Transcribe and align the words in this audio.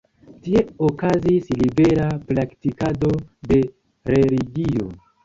Tie 0.45 0.61
okazis 0.85 1.51
libera 1.59 2.07
praktikado 2.31 3.13
de 3.53 3.61
religio. 4.15 4.89